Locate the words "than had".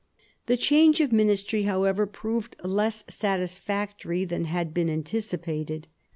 4.25-4.73